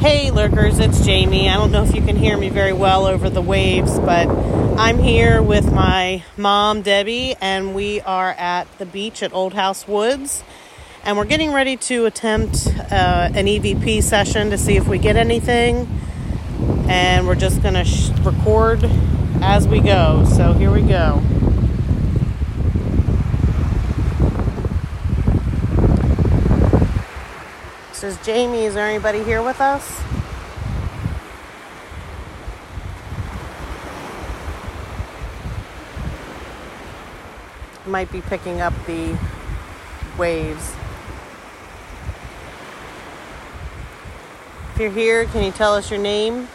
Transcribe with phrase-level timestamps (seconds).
[0.00, 1.50] Hey, lurkers, it's Jamie.
[1.50, 4.28] I don't know if you can hear me very well over the waves, but
[4.78, 9.86] I'm here with my mom, Debbie, and we are at the beach at Old House
[9.86, 10.42] Woods.
[11.04, 15.16] And we're getting ready to attempt uh, an EVP session to see if we get
[15.16, 15.86] anything.
[16.88, 18.82] And we're just going to sh- record
[19.42, 20.24] as we go.
[20.24, 21.22] So here we go.
[28.00, 28.64] This is Jamie.
[28.64, 30.00] Is there anybody here with us?
[37.84, 39.18] Might be picking up the
[40.16, 40.72] waves.
[44.72, 46.48] If you're here, can you tell us your name?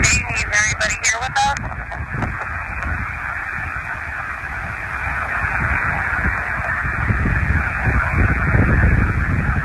[0.00, 1.58] Jamie, is there anybody here with us?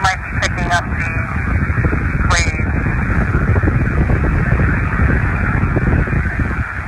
[0.01, 1.13] Might be picking up the
[2.31, 2.71] waves.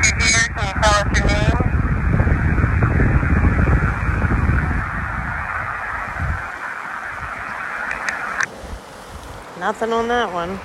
[0.02, 1.58] If you're here, can you tell us your name?
[9.66, 10.60] Nothing on that one.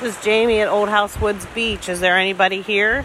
[0.00, 1.88] This is Jamie at Old House Woods Beach.
[1.88, 3.04] Is there anybody here?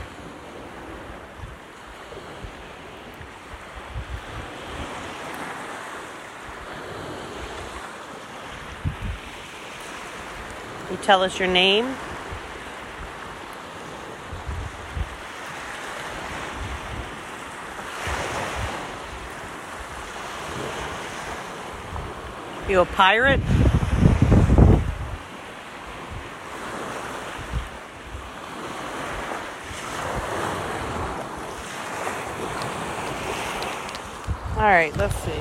[10.90, 11.96] You tell us your name.
[22.68, 23.40] You a pirate?
[34.56, 35.32] All right, let's see.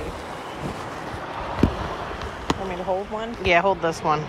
[2.59, 3.35] Want me to hold one?
[3.45, 4.23] Yeah, hold this one.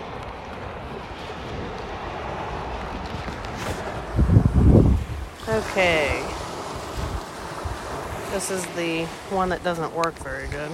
[5.50, 6.22] Okay.
[8.30, 10.70] This is the one that doesn't work very good.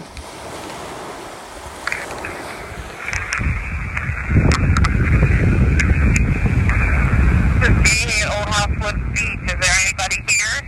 [7.86, 9.40] Jamie Old House Woods Beach.
[9.44, 10.60] Is there anybody here?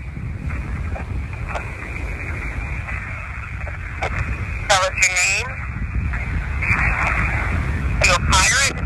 [4.68, 5.48] Tell us your name.
[7.92, 8.78] Are you a pirate?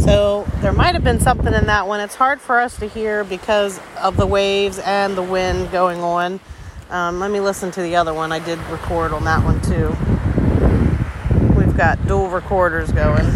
[0.00, 0.16] So
[0.62, 2.00] there might have been something in that one.
[2.00, 6.40] It's hard for us to hear because of the waves and the wind going on.
[6.90, 8.32] Um, let me listen to the other one.
[8.32, 9.94] I did record on that one too.
[11.56, 13.26] We've got dual recorders going.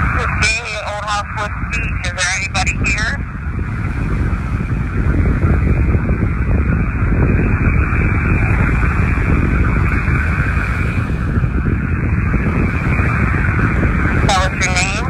[0.00, 2.06] This is Jamie at Old House Woods Beach.
[2.06, 3.16] Is there anybody here?
[14.28, 15.06] Tell us your name.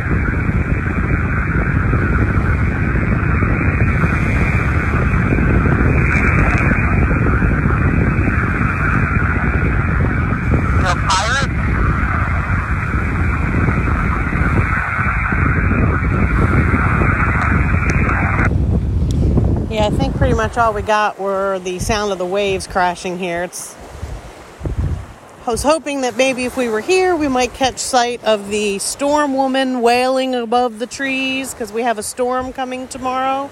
[10.64, 11.52] You're a pirate?
[19.70, 23.18] Yeah, I think pretty much all we got were the sound of the waves crashing
[23.18, 23.42] here.
[23.42, 23.76] It's
[25.46, 28.78] I was hoping that maybe if we were here, we might catch sight of the
[28.78, 33.50] storm woman wailing above the trees because we have a storm coming tomorrow.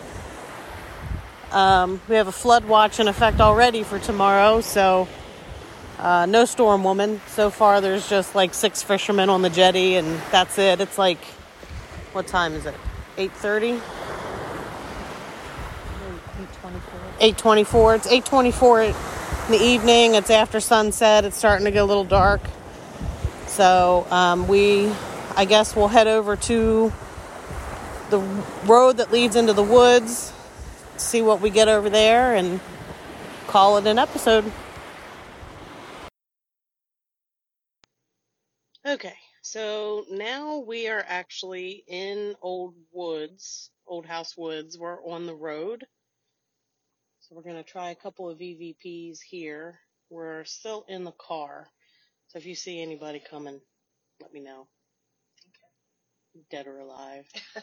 [1.53, 5.07] Um, we have a flood watch in effect already for tomorrow, so
[5.99, 7.21] uh, no storm woman.
[7.27, 10.81] So far, there's just like six fishermen on the jetty, and that's it.
[10.81, 11.23] It's like,
[12.13, 12.75] what time is it?
[13.19, 14.10] 8:30.
[17.21, 17.97] 8:24.
[17.97, 20.15] It's 8:24 in the evening.
[20.15, 21.25] It's after sunset.
[21.25, 22.41] It's starting to get a little dark.
[23.47, 24.91] So um, we,
[25.37, 26.93] I guess, we'll head over to
[28.11, 28.19] the
[28.65, 30.33] road that leads into the woods.
[30.97, 32.61] See what we get over there, and
[33.49, 34.51] call it an episode.
[38.87, 44.79] Okay, so now we are actually in Old Woods, Old House Woods.
[44.79, 45.85] We're on the road.
[47.31, 49.79] So we're going to try a couple of EVPs here.
[50.11, 51.69] We're still in the car.
[52.27, 53.61] So if you see anybody coming,
[54.21, 54.67] let me know.
[56.51, 57.27] Dead or alive.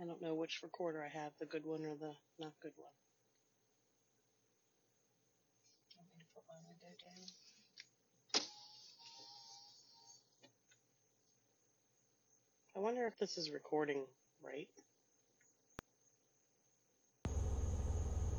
[0.00, 2.92] I don't know which recorder I have, the good one or the not good one.
[5.98, 7.26] Want me to put my window down?
[12.78, 14.02] I wonder if this is recording
[14.40, 14.68] right.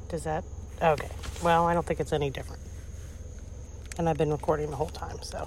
[0.08, 0.46] Does that?
[0.82, 1.10] Okay.
[1.44, 2.62] Well, I don't think it's any different.
[3.98, 5.46] And I've been recording the whole time, so.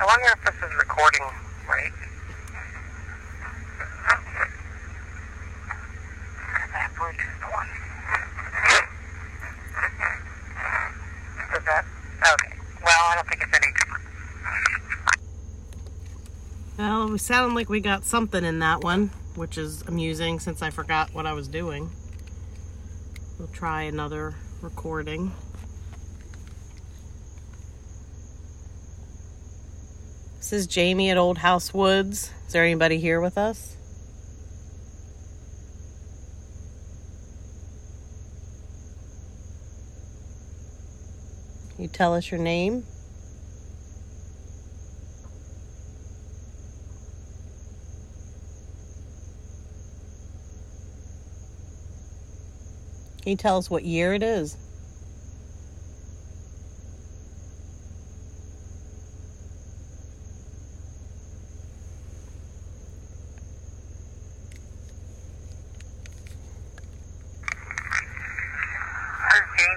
[0.00, 1.22] I wonder if this is recording
[1.68, 1.92] right.
[11.66, 11.84] That?
[12.22, 12.54] Okay.
[12.82, 13.66] Well, I don't think it's any.
[16.78, 20.70] Well, we sound like we got something in that one, which is amusing since I
[20.70, 21.90] forgot what I was doing.
[23.38, 25.32] We'll try another recording.
[30.48, 32.32] This is Jamie at Old House Woods.
[32.46, 33.76] Is there anybody here with us?
[41.78, 42.86] You tell us your name?
[53.20, 54.56] Can you tell us what year it is?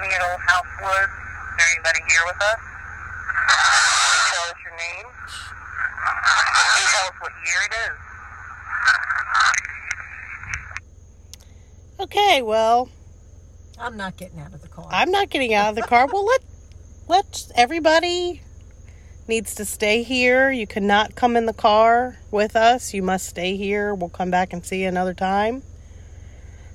[0.02, 1.12] This is at Old House Woods.
[1.12, 2.58] Is there anybody here with us?
[3.46, 5.06] Can you tell us your name?
[6.58, 7.98] Can you tell us what year it is?
[12.00, 12.90] Okay, well,
[13.80, 14.88] I'm not getting out of the car.
[14.90, 16.08] I'm not getting out of the car.
[16.12, 16.42] Well, let
[17.08, 18.42] let everybody
[19.28, 20.50] needs to stay here.
[20.50, 22.96] You cannot come in the car with us.
[22.96, 23.94] You must stay here.
[23.94, 25.62] We'll come back and see you another time.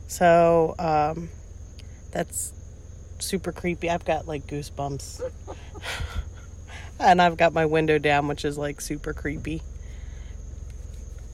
[0.06, 1.30] So, um,
[2.12, 2.52] that's
[3.26, 3.90] super creepy.
[3.90, 5.20] I've got like goosebumps.
[7.00, 9.62] and I've got my window down, which is like super creepy.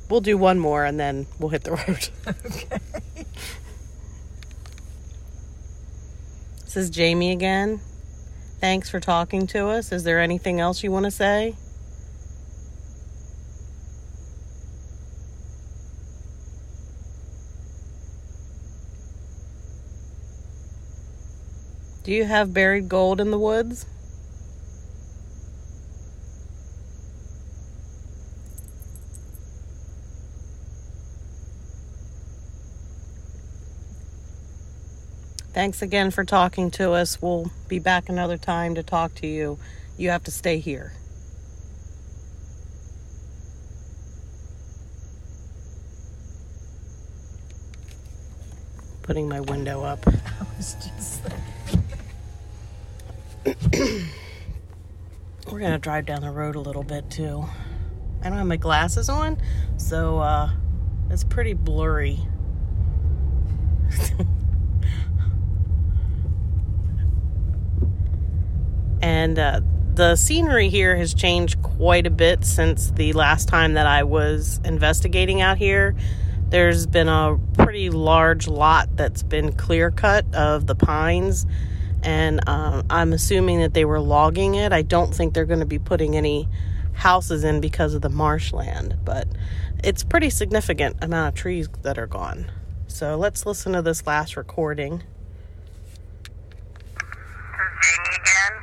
[0.09, 2.09] We'll do one more and then we'll hit the road.
[2.47, 2.79] okay.
[6.65, 7.81] This is Jamie again.
[8.61, 9.93] Thanks for talking to us.
[9.93, 11.55] Is there anything else you want to say?
[22.05, 23.87] Do you have buried gold in the woods?
[35.53, 37.23] Thanks again for talking to us.
[37.23, 39.59] We'll be back another time to talk to you.
[39.97, 40.95] You have to stay here.
[49.03, 50.05] Putting my window up.
[55.63, 57.45] We're gonna drive down the road a little bit too.
[58.21, 59.41] I don't have my glasses on,
[59.77, 60.51] so uh,
[61.09, 62.19] it's pretty blurry.
[69.03, 69.61] and uh,
[69.95, 74.61] the scenery here has changed quite a bit since the last time that I was
[74.65, 75.95] investigating out here.
[76.49, 81.47] There's been a pretty large lot that's been clear cut of the pines,
[82.03, 84.73] and um, I'm assuming that they were logging it.
[84.73, 86.49] I don't think they're going to be putting any
[86.95, 89.27] houses in because of the marshland, but
[89.83, 92.51] it's pretty significant amount of trees that are gone.
[92.87, 94.99] So let's listen to this last recording.
[94.99, 95.07] This
[96.99, 98.55] is Jamie again.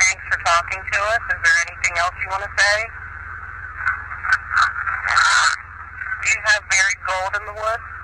[0.00, 1.20] Thanks for talking to us.
[1.30, 2.86] Is there anything else you want to say?
[6.22, 7.96] Do you have buried gold in the woods?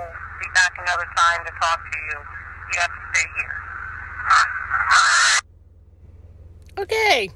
[0.00, 2.18] We'll be back another time to talk to you,
[2.72, 3.54] you have to stay here.
[6.78, 7.30] Okay.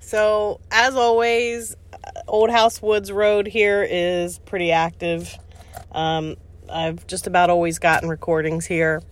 [0.00, 5.34] So, as always, uh, Old House Woods Road here is pretty active.
[5.92, 6.36] Um,
[6.70, 9.02] I've just about always gotten recordings here.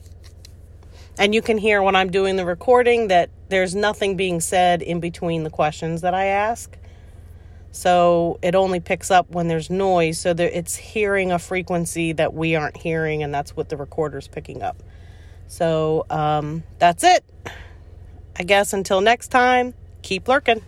[1.19, 5.01] And you can hear when I'm doing the recording that there's nothing being said in
[5.01, 6.77] between the questions that I ask.
[7.75, 10.17] So it only picks up when there's noise.
[10.17, 14.29] So there, it's hearing a frequency that we aren't hearing, and that's what the recorder's
[14.29, 14.81] picking up.
[15.49, 17.25] So um, that's it.
[18.37, 20.63] I guess until next time, keep lurking.